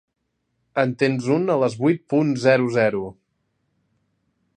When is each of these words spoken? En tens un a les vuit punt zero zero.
En 0.83 0.93
tens 1.01 1.27
un 1.35 1.45
a 1.55 1.57
les 1.63 1.75
vuit 1.81 2.01
punt 2.13 2.31
zero 2.47 2.71
zero. 2.79 3.03